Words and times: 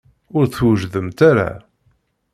Ur 0.37 0.45
d-twejjdemt 0.45 1.19
ara. 1.29 1.49